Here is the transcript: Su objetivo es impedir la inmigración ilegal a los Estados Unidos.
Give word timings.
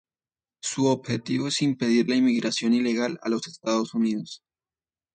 Su 0.63 0.87
objetivo 0.87 1.49
es 1.49 1.61
impedir 1.61 2.09
la 2.09 2.15
inmigración 2.15 2.73
ilegal 2.73 3.19
a 3.21 3.29
los 3.29 3.47
Estados 3.47 3.93
Unidos. 3.93 4.41